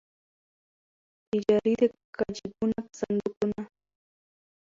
[1.29, 3.61] تجرۍ دي که جېبونه صندوقونه